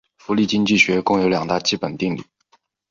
[0.17, 2.23] 福利经济学共有两大基本定理。